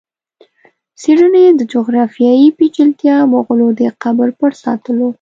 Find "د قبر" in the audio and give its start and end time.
3.79-4.29